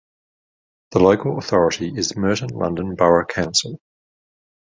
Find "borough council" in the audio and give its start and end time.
2.95-3.79